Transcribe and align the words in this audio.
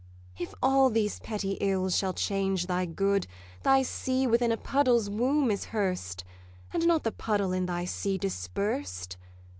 If 0.35 0.55
all 0.63 0.89
these 0.89 1.19
petty 1.19 1.59
ills 1.61 1.95
shall 1.95 2.13
change 2.13 2.65
thy 2.65 2.87
good, 2.87 3.27
Thy 3.61 3.83
sea 3.83 4.25
within 4.25 4.51
a 4.51 4.57
puddle's 4.57 5.11
womb 5.11 5.51
is 5.51 5.65
hearsed, 5.65 6.23
And 6.73 6.87
not 6.87 7.03
the 7.03 7.11
puddle 7.11 7.53
in 7.53 7.67
thy 7.67 7.85
sea 7.85 8.17
dispersed. 8.17 9.17